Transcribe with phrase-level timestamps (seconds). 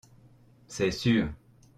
[0.65, 1.29] C’est sûr!